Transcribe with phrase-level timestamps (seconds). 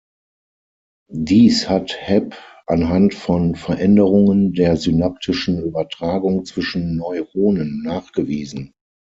[1.13, 8.73] Dies hat Hebb anhand von Veränderungen der synaptischen Übertragung zwischen Neuronen nachgewiesen.